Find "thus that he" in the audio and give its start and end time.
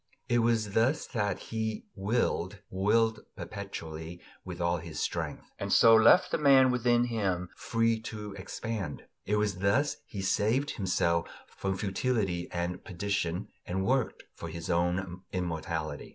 0.71-1.85